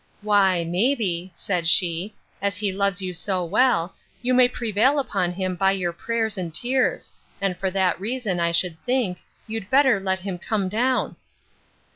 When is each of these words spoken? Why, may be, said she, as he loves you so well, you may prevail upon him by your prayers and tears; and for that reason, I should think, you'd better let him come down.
Why, 0.23 0.63
may 0.63 0.95
be, 0.95 1.29
said 1.35 1.67
she, 1.67 2.15
as 2.41 2.57
he 2.57 2.71
loves 2.71 3.03
you 3.03 3.13
so 3.13 3.45
well, 3.45 3.93
you 4.23 4.33
may 4.33 4.47
prevail 4.47 4.97
upon 4.97 5.31
him 5.33 5.53
by 5.55 5.73
your 5.73 5.93
prayers 5.93 6.39
and 6.39 6.51
tears; 6.51 7.11
and 7.39 7.55
for 7.55 7.69
that 7.69 8.01
reason, 8.01 8.39
I 8.39 8.51
should 8.51 8.83
think, 8.83 9.19
you'd 9.45 9.69
better 9.69 9.99
let 9.99 10.21
him 10.21 10.39
come 10.39 10.69
down. 10.69 11.17